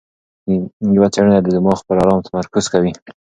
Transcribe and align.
یوه 0.95 1.07
څېړنه 1.13 1.39
د 1.41 1.47
دماغ 1.55 1.79
پر 1.87 1.95
ارام 2.01 2.19
تمرکز 2.27 2.65
کوي. 2.73 2.91